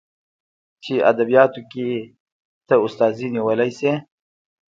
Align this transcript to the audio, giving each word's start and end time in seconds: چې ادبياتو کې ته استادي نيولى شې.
چې 0.83 0.93
ادبياتو 1.11 1.61
کې 1.71 1.89
ته 2.67 2.75
استادي 2.85 3.27
نيولى 3.35 3.69
شې. 3.77 3.93